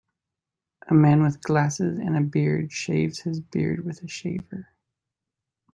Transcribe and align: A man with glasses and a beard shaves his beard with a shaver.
A 0.89 0.95
man 0.95 1.21
with 1.21 1.43
glasses 1.43 1.99
and 1.99 2.17
a 2.17 2.21
beard 2.21 2.71
shaves 2.71 3.19
his 3.19 3.39
beard 3.39 3.85
with 3.85 4.01
a 4.01 4.07
shaver. 4.07 4.69